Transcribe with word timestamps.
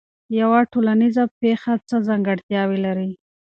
یوه 0.39 0.59
ټولنیزه 0.71 1.23
پېښه 1.41 1.73
څه 1.89 1.95
ځانګړتیاوې 2.07 2.77
لري؟ 2.85 3.11